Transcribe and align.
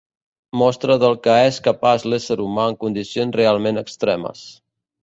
Mostra 0.61 0.95
del 1.03 1.17
que 1.27 1.35
és 1.51 1.61
capaç 1.69 2.07
l'ésser 2.09 2.39
humà 2.47 2.67
en 2.73 2.81
condicions 2.87 3.41
realment 3.43 3.85
extremes. 3.85 4.45